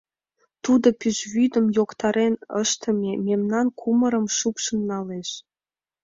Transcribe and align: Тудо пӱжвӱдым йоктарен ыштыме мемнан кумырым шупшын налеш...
Тудо 0.63 0.87
пӱжвӱдым 0.99 1.65
йоктарен 1.77 2.33
ыштыме 2.61 3.11
мемнан 3.27 3.67
кумырым 3.79 4.25
шупшын 4.37 4.79
налеш... 4.89 5.29